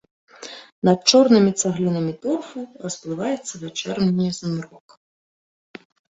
[0.87, 4.87] Над чорнымі цаглінамі торфу расплываецца вячэрні змрок.